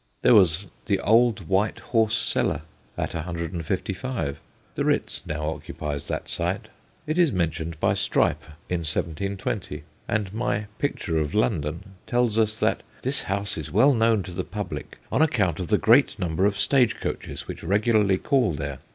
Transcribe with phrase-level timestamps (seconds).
[0.23, 2.63] There was 'The Old White Horse Cellar'
[2.97, 4.39] at 155;
[4.73, 6.69] the' Bitz' now occupies that site.
[7.05, 12.59] It is men tioned by Strype in 1720, and my Picture of London tells us
[12.59, 16.47] that 'this house is well known to the public on account of the great number
[16.47, 18.79] of stage coaches which regularly call there.